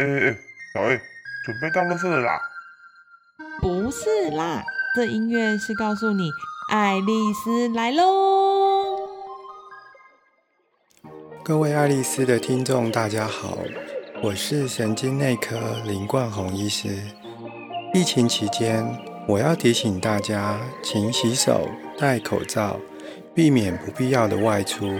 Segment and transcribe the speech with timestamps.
[0.00, 0.38] 哎哎哎，
[0.72, 0.98] 小 A，
[1.44, 2.40] 准备到乐色了啦？
[3.60, 4.64] 不是啦，
[4.96, 6.30] 这音乐是告诉你，
[6.70, 8.96] 爱丽丝来喽。
[11.44, 13.58] 各位爱丽丝的听众，大家好，
[14.22, 16.96] 我是神经内科林冠宏医师。
[17.92, 18.82] 疫情期间，
[19.28, 22.80] 我要提醒大家，勤洗手、戴口罩，
[23.34, 24.98] 避免不必要的外出，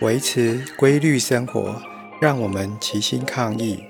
[0.00, 1.82] 维持规律生活，
[2.18, 3.84] 让我们齐心抗疫。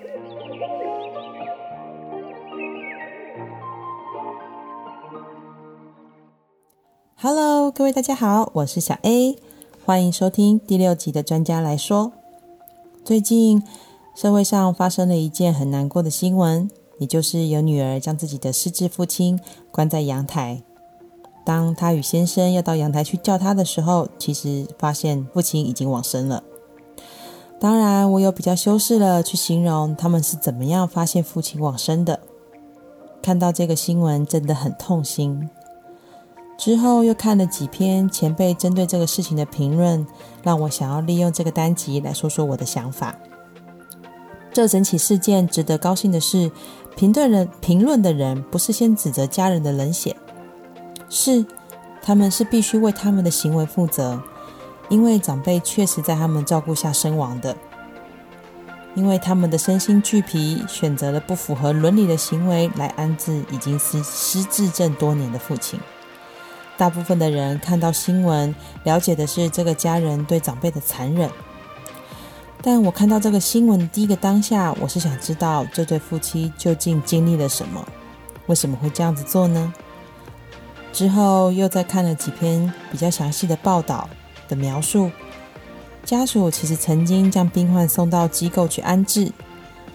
[7.75, 9.39] 各位大家好，我是小 A，
[9.87, 12.13] 欢迎收听第六集的专家来说。
[13.03, 13.63] 最近
[14.15, 19.41] 社会上发生了一件很难过的新闻，也就是有女儿将自己的失智父亲
[19.71, 20.63] 关在阳台。
[21.47, 26.45] 当她与先生要到阳台去叫他的时候，其实发现父亲已经往生了。
[27.59, 32.21] 当然，我有比较修饰了去形容他们是怎么样发现父亲往生的。
[33.23, 35.49] 看到这个新闻，真的很痛心。
[36.63, 40.07] 之后又看了几篇前辈针对这个事情的评论，
[40.45, 43.17] 让我想要利用这个单集来说说我的想法。
[44.53, 46.53] 这整起事件值得高兴的是，
[46.95, 50.15] 评论人评论的人不是先指责家人的冷血，
[51.09, 51.45] 是
[52.01, 54.23] 他们是必须为他们的行为负责，
[54.89, 57.57] 因为长辈确实在他们照顾下身亡的，
[58.95, 65.81] 因为他们的身心俱疲，选择了不符合伦理的行为来安置已经失失智症多年的父亲。
[66.77, 68.55] 大部分的人看到新闻，
[68.85, 71.31] 了解的是这个家人对长辈的残忍。
[72.61, 77.87] 但我看到这个新闻第一个当下，我是想知道这对夫妻究竟经历了什么，
[78.47, 79.73] 为什么会这样子做呢？
[80.93, 84.09] 之后又再看了几篇比较详细的报道
[84.49, 85.11] 的描述，
[86.05, 89.33] 家属其实曾经将病患送到机构去安置，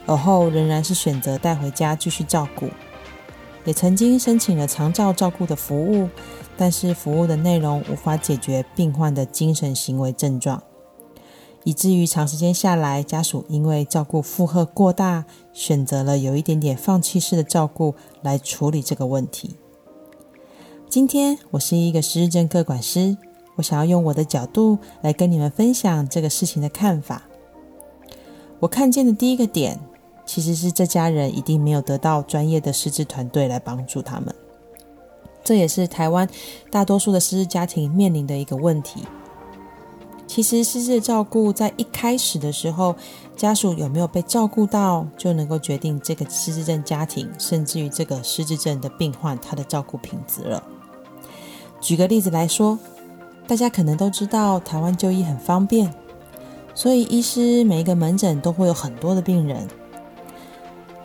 [0.05, 2.69] 而后仍然是选择带回家继续照顾，
[3.67, 6.09] 也曾经申请了长照照顾的服务。
[6.59, 10.63] 但是服务的内容无法解决病患的精神行为症状，
[11.63, 19.55] 以至于长时间下来，家属因为照顾负荷过大，选择了有一点点放弃式的照顾来处理这个问题。
[20.89, 23.15] 今天我是一个失智症个管师，
[23.57, 27.29] 我想要用我的角度来跟你们分享这个事情的看法。
[28.61, 29.79] 我看见的第一个点，
[30.27, 34.35] 其实是这家人一定没有得到专业的师资团队来帮助他们。
[35.43, 36.29] 这也是台湾
[36.69, 39.05] 大多数的失智家庭面临的一个问题。
[40.27, 42.93] 其实，失智照顾在一开始的时候，
[43.37, 50.61] 家属有没有被照顾到，就能够决定这个失智症家庭，甚至于这个失智症的病患他的照顾品质了。
[51.79, 52.77] 举个例子来说，
[53.47, 55.93] 大家可能都知道，台湾就医很方便，
[56.75, 59.65] 所以医师每一个门诊都会有很多的病人。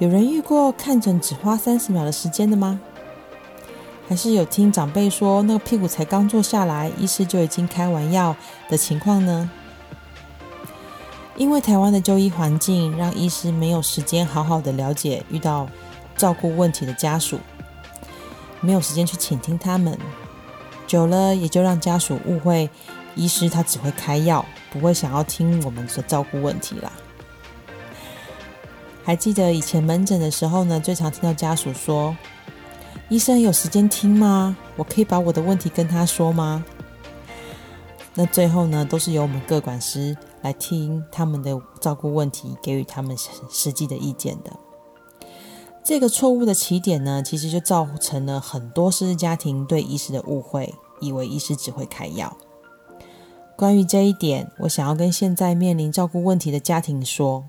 [0.02, 2.80] 有人遇过看诊只花三十秒的时间的吗？
[4.08, 8.34] 还是有听长辈说，那个屁股才刚坐下来，医师就已经开完药
[8.68, 9.48] 的情况呢？
[11.36, 15.68] 因为台湾的就医环境，让医师没有时间好好的了解遇到
[16.16, 17.38] 照顾问题的家属，
[18.60, 19.96] 没有时间去倾听他们，
[20.84, 22.68] 久了也就让家属误会
[23.14, 26.90] 医师他只会开药，不会想要听我们的照顾问题啦。
[29.04, 32.16] 还记得以前门诊的时候呢，最常听到家属说。
[33.08, 34.56] 医生有时间听吗？
[34.74, 36.64] 我可以把我的问题跟他说吗？
[38.14, 43.14] 那最后呢，都是由我们各管师来听他们的照顾问题，给予他们
[43.50, 44.52] 实际的意见的。
[45.84, 52.34] 这个错误的起点呢，其实就造成了很多失智家庭对医师的误会，以为医师只会开药。
[53.56, 57.44] 关于这一点，我想要跟现在面临照顾问题的家庭说，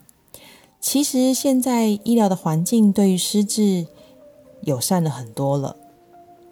[0.84, 3.88] 其实现在医疗的环境对于失智。
[4.66, 5.76] 友善了很多了。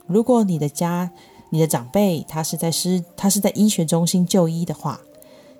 [0.05, 1.11] 如果你的家、
[1.49, 4.99] 你的长辈他是在失他是在医学中心就医的话，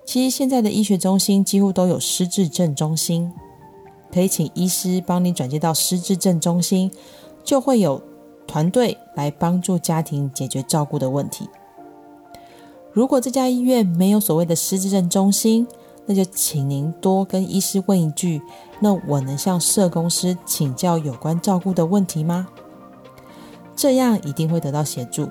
[0.04, 3.32] 其实现在的医学中心几乎都有失智症中心，
[4.14, 6.92] 可以请医师帮你转接到失智症中心，
[7.42, 8.02] 就会有
[8.46, 11.48] 团队来帮助家庭解决照顾的问题。
[12.92, 15.66] 如果这家医院没有所谓的失智症中心，
[16.06, 18.42] 那就请您多跟医师问一句：
[18.80, 22.48] 那我能向社公司请教有关照顾的问题吗？
[23.76, 25.30] 这样一定会得到协助。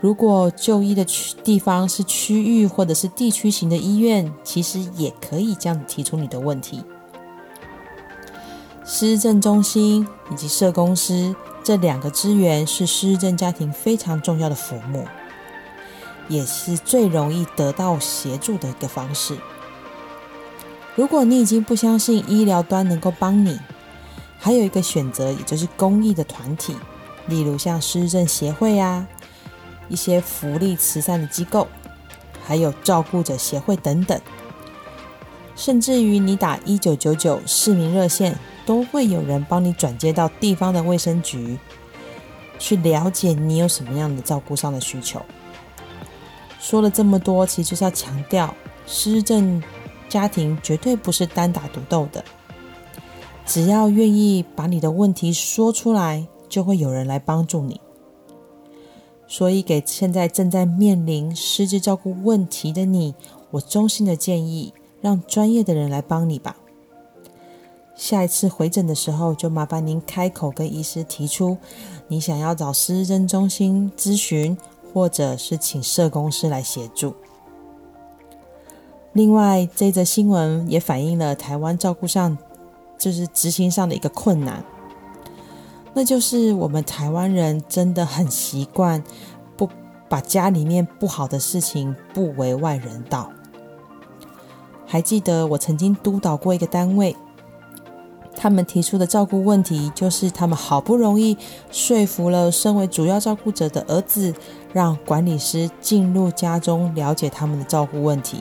[0.00, 6.84] 如果就医的区地方是区域或者是地区型的医院，其实也可以这样提出你的问题。
[8.84, 15.04] 失政中心以及社公司这两个资源是失政家庭非常重要的服务，
[16.28, 19.36] 也是最容易得到协助的一个方式。
[20.94, 23.58] 如果你已经不相信医疗端能够帮你，
[24.38, 26.76] 还有一个选择，也就是公益的团体，
[27.26, 29.06] 例如像失政协会啊，
[29.88, 31.66] 一些福利慈善的机构，
[32.46, 34.20] 还有照顾者协会等等，
[35.56, 41.58] 甚至于你打一九九九市民热线，都会有人帮你转接到地方的卫生局，
[42.58, 45.20] 去了解你有什么样的照顾上的需求。
[46.64, 48.54] 说了这么多，其实就是要强调，
[48.86, 49.62] 失智症
[50.08, 52.24] 家庭绝对不是单打独斗的。
[53.44, 57.78] 只要愿意把你的问题说出来，就会有人来帮助你。
[59.28, 63.14] 所以，给现在正在面临失智照顾问题的你，
[63.50, 64.72] 我衷心的建议，
[65.02, 66.56] 让专业的人来帮你吧。
[67.94, 71.58] 下一次回诊的时候，就麻烦您开口跟医师提出，
[72.08, 74.56] 你想要找失智中心咨询，
[74.94, 77.14] 或者是请社工师来协助。
[79.12, 82.38] 另外，这则新闻也反映了台湾照顾上。
[82.96, 84.64] 就是执行上的一个困难，
[85.92, 89.02] 那就是我们台湾人真的很习惯
[89.56, 89.68] 不
[90.08, 93.30] 把家里面不好的事情不为外人道。
[94.86, 97.14] 还记得我曾经督导过一个单位，
[98.36, 101.36] 他们提出的照顾问题就是他们好不容易
[101.70, 104.34] 说服了身为主要照顾者的儿子，
[104.72, 108.38] 让管理师进入家中了解他们的照顾问题，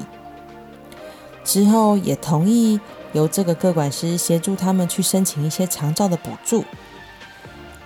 [1.44, 2.80] 之后也同意。
[3.14, 6.66] 由这个个管师协助他们去申请一些长照的补助，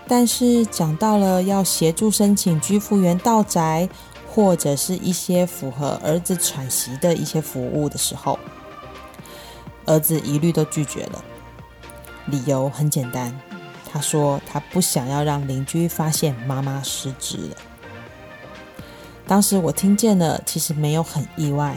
[0.07, 3.89] 但是讲到了要协助申请居复员到宅
[4.25, 8.39] 或者是一些符合儿子喘息的一些服务的时候，
[9.85, 11.21] 儿子一律都拒绝了。
[12.27, 13.33] 理由很简单，
[13.91, 17.55] 他说他不想要让邻居发现妈妈失职了。
[19.25, 21.75] 当时我听见了，其实没有很意外。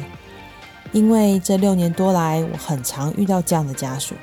[0.93, 4.15] 因为这六年多来，我很常遇到这样的家属。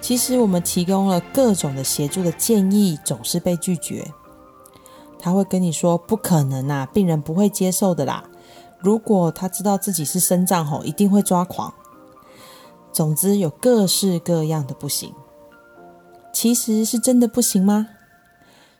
[0.00, 4.06] 其实我们提供了各种的协助的建议，总是被拒绝。
[5.18, 8.24] 他会跟你说：“不可能啊，病人不会接受的啦。
[8.78, 11.72] 如果他知道自己是生障吼，一定会抓狂。”
[12.92, 15.12] 总之有各式各样的不行。
[16.32, 17.88] 其实是真的不行吗？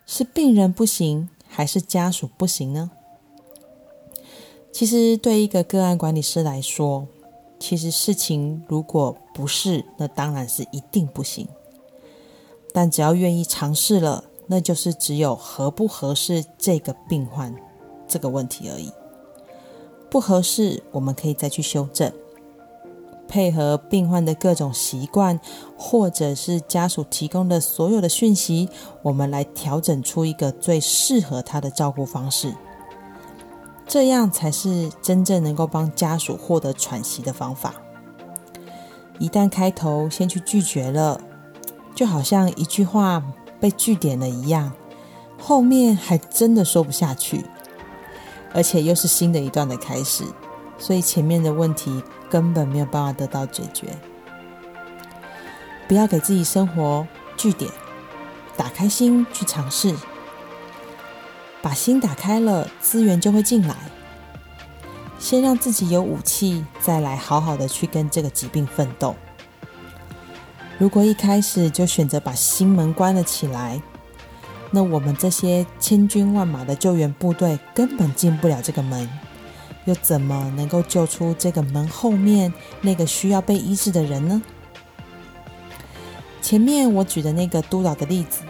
[0.05, 2.91] 是病人不行，还是家属不行呢？
[4.71, 7.07] 其实，对一个个案管理师来说，
[7.59, 11.47] 其实事情如果不是，那当然是一定不行。
[12.73, 17.53] 但只要愿意尝试了，那就是只有合不合适这个病患
[18.07, 18.91] 这个问题而已。
[20.09, 22.11] 不合适，我们可以再去修正，
[23.31, 25.39] 配合病患的各种习惯，
[25.77, 28.67] 或者是家属提供的所有的讯息，
[29.01, 32.53] 我们来调整出一个最适合他的照顾方式。
[33.87, 37.75] 这样才是真正能够帮家属获得喘息的方法。
[39.17, 41.21] 一旦开头先去拒绝了，
[41.95, 43.23] 就好像一句话
[43.61, 44.73] 被句点了一样，
[45.39, 47.45] 后面还真的说不下去，
[48.53, 50.25] 而且又是新的一段的开始，
[50.81, 53.95] 所以前面的问题根本没有办法得到解决。
[55.87, 57.07] 不要给自己生活
[57.37, 57.71] 据点，
[58.57, 59.95] 打开心去尝试。
[61.61, 63.75] 把心打开了，资源就会进来。
[65.19, 69.15] 先让自己有武器，再来好好的去跟这个疾病奋斗。
[70.79, 73.79] 如果一开始就选择把心门关了起来，
[74.71, 79.07] 那我们这些千军万马的救援部队根本进不了这个门，
[79.85, 84.41] 又怎么能够救出这个门后面那个需要被医治的人呢？
[86.41, 88.41] 前面我举的那个督导的例子，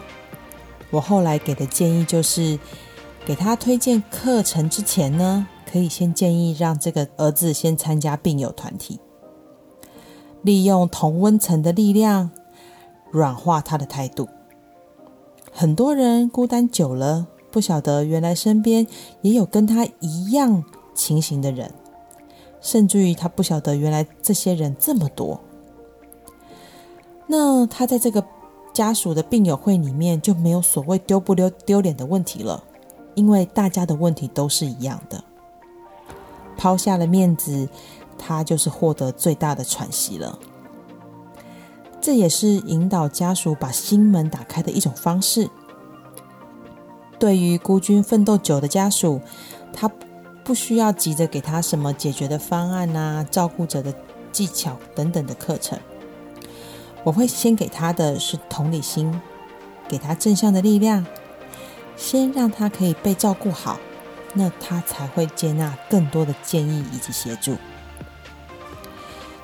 [0.90, 2.60] 我后来给的建议就是。
[3.24, 9.00] 给他推荐课程之前呢，可以先建议让这个儿子先参加病友团体，
[10.42, 12.32] 利用同温层的力量
[13.12, 14.28] 软化他的态度。
[15.52, 18.88] 很多人孤单久了，不晓得原来身边
[19.22, 21.74] 也有跟他一样情形的人，
[22.60, 25.42] 甚至于他不晓得原来这些人这么多。
[27.28, 28.24] 那他在这个
[28.74, 32.64] 家属的病友会里面就没有所谓丢不丢丢脸的问题了。
[33.14, 35.22] 因为大家的问题都是一样的，
[36.56, 37.68] 抛下了面子，
[38.18, 40.40] 他就是获得最大的喘息了。
[42.00, 45.50] 这也是引导家属把心门打开的一种方式。
[47.20, 49.20] 对于孤军奋斗久的家属，
[50.44, 53.94] 不需要急着给他什么解决的方案啊、照顾者的
[54.32, 55.80] 技巧等等的课程。
[57.04, 59.22] 我会先给他的是同理心，
[59.88, 61.06] 给他正向的力量。
[61.98, 63.80] 先让他可以被照顾好，
[64.34, 67.56] 那他才会接纳更多的建议以及协助。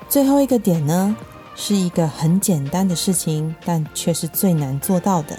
[0.08, 1.16] 最后一个点呢，
[1.54, 5.38] 是一个很简单的事情，但却是最难做到的。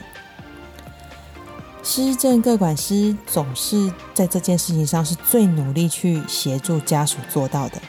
[1.82, 7.82] 失政各管师总是在这件事情上是最努力去协助家属做到的，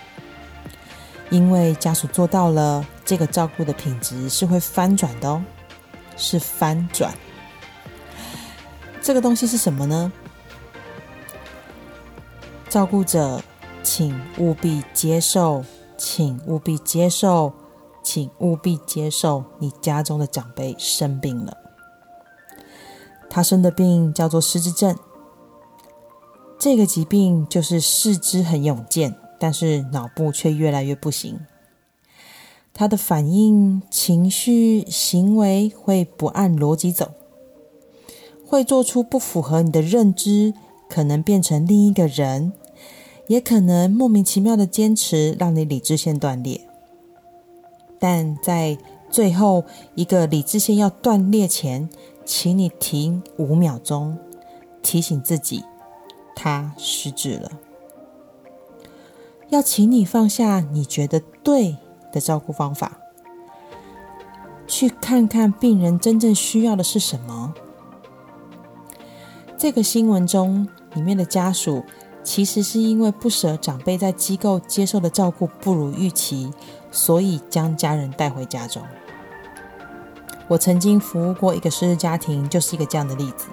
[1.28, 5.42] 因为家属做到了，这个照顾的品质是会翻转的哦，
[6.16, 7.12] 是翻转。
[9.02, 10.10] 这个东西是什么呢？
[12.68, 13.42] 照顾者，
[13.82, 15.64] 请务必接受，
[15.98, 17.52] 请务必接受，
[18.02, 21.56] 请务必接受，你家中的长辈生病了。
[23.30, 24.94] 他生的病叫做失智症，
[26.58, 31.38] 这个疾病就是四肢很勇健，但是脑部却越来越不行。
[32.74, 37.12] 他的反应、情绪、行为会不按逻辑走，
[38.44, 40.52] 会做出不符合你的认知，
[40.88, 42.52] 可能变成另一个人。
[43.28, 46.62] 也可能莫名其妙的坚持，让你理智线断裂。
[48.00, 48.76] 但在
[49.08, 51.88] 最后一个理智线要断裂前，
[52.32, 54.16] 请你停五秒钟，
[54.82, 55.64] 提醒自己，
[56.36, 57.50] 他失智了。
[59.48, 61.76] 要请你放下你觉得对
[62.12, 62.98] 的照顾方法，
[64.68, 67.52] 去看看病人真正需要的是什么。
[69.58, 71.82] 这个新闻中里面的家属。
[72.22, 76.52] 其实是因为不舍长辈在机构接受的照顾不如预期，
[76.92, 78.82] 所以将家人带回家中。
[80.50, 83.46] 我曾经服务过一个失智家庭，就是一个这样的例子。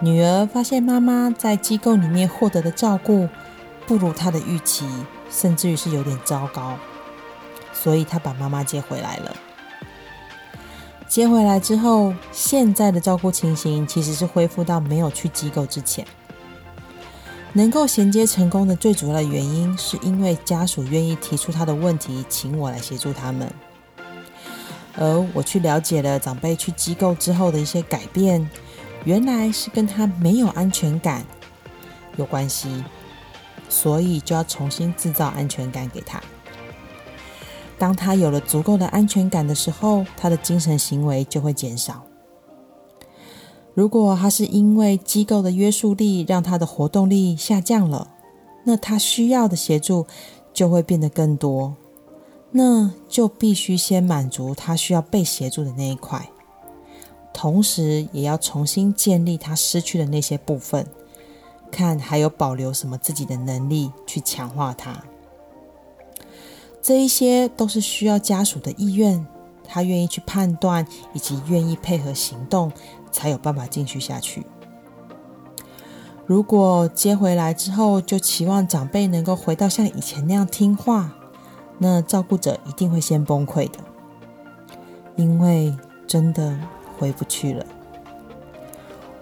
[0.00, 3.26] 女儿发现妈妈在机构里面获得的照顾
[3.86, 4.86] 不如她的预期，
[5.30, 6.76] 甚至于是有点糟糕，
[7.72, 9.34] 所以她把妈妈接回来了。
[11.08, 16.06] 接回来之后，现在的照顾情形其实是恢复到没有去机构之前。
[17.54, 23.50] 能够衔接成功的最主要的原因，是因为家属愿意提出他的问题，请我来协助他们。
[24.98, 28.48] 而我去了解了长辈去机构之后的一些改变，
[29.04, 31.24] 原来是跟他没有安全感
[32.16, 32.82] 有关系，
[33.68, 36.20] 所以就要重新制造安全感给他。
[37.78, 42.02] 当他有了足够的安全感的时候，他的精神行为就会减少。
[43.74, 48.08] 如果他是因为机构的约束力让他的活动力下降了，
[48.64, 50.08] 那他需要的协助
[50.52, 51.76] 就会变得更多，
[52.50, 56.30] 那就必须先满足他需要被协助的那一块，
[57.32, 60.86] 同时也要重新建立他失去的那些部分，
[61.70, 65.02] 看还有保留什么自己的能力去强化他。
[66.80, 69.26] 这一些都是需要家属的意愿，
[69.64, 72.72] 他愿意去判断以及愿意配合行动。
[73.10, 74.44] 才有办法继续下去。
[76.26, 81.16] 如果接回来之后就期望长辈能够回到像以前那样听话，
[81.78, 83.78] 那照顾者一定会先崩溃的，
[85.16, 85.74] 因为
[86.06, 86.58] 真的
[86.98, 87.64] 回不去了。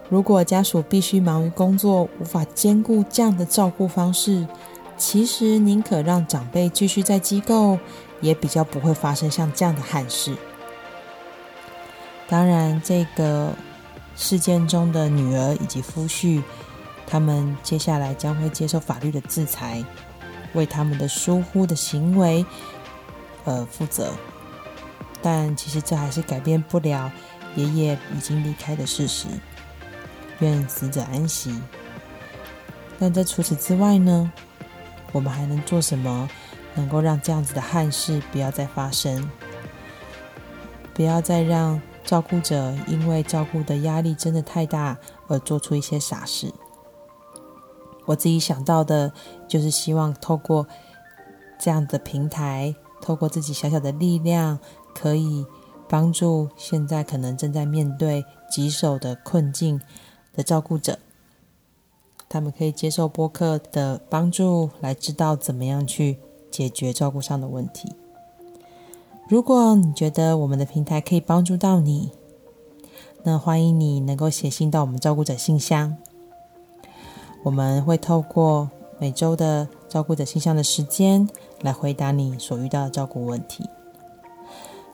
[0.09, 4.47] 如果家属必须忙于工作，无法兼顾这样的照顾方式，
[4.97, 7.77] 其实宁可让长辈继续在机构，
[8.21, 10.35] 也比较不会发生像这样的憾事。
[12.27, 13.53] 当然，这个。
[14.19, 16.41] 事件中的女儿以及夫婿，
[17.05, 19.85] 他们接下来将会接受法律的制裁，
[20.53, 22.45] 为他们的疏忽的行为，
[23.45, 24.13] 而负责。
[25.21, 27.11] 但其实这还是改变不了
[27.55, 29.27] 爷爷已经离开的事实。
[30.39, 31.59] 愿死者安息。
[32.99, 34.31] 但在除此之外呢？
[35.11, 36.29] 我们还能做什么，
[36.75, 39.29] 能够让这样子的憾事不要再发生？
[40.93, 41.81] 不要再让。
[42.03, 46.53] 照顾者因为照顾的压力真的太大，而做出一些傻事。
[48.07, 49.11] 我自己想到的，
[49.47, 50.65] 就是希望透过
[51.59, 54.59] 这样的平台，透过自己小小的力量，
[54.95, 55.45] 可以
[55.87, 59.79] 帮助现在可能正在面对棘手的困境
[60.33, 60.97] 的照顾者，
[62.29, 66.17] 他们可以接受播客的帮助，来知道怎么样去
[66.49, 67.93] 解决照顾上的问题。
[69.27, 72.11] 如果你觉得我们的平台可以帮助到你，
[73.23, 75.97] 那欢迎你能够写信到我们照顾者信箱。
[77.47, 81.25] 我们会透过每周的照顾者信箱的时间
[81.61, 83.63] 来回答你所遇到的照顾问题。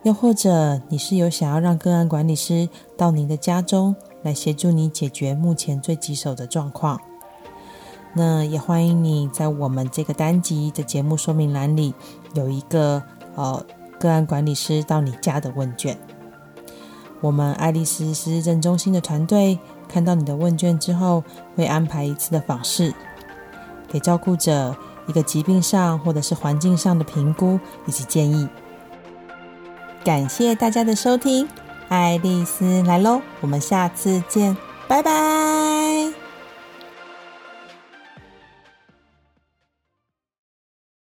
[0.03, 7.01] 又或者你是有想要让个案管理师到您的家中来协助你解决目前最棘手的状况，
[8.13, 11.95] 那也欢迎你在我们这个单集的节目说明栏里
[12.36, 13.01] 有一个
[13.33, 13.65] 呃。
[14.00, 15.98] 个案管理师到你家的问卷，
[17.22, 19.57] 我们爱丽丝失智症中心的团队
[19.93, 21.23] 看到你的问卷之后，
[21.55, 22.91] 会安排一次的访视，
[23.88, 28.50] 给照顾者一个疾病上或者是环境上的评估以及建议。
[30.03, 31.47] 感谢大家的收听，
[31.89, 34.57] 爱丽丝来喽，我们下次见，
[34.88, 35.83] 拜拜。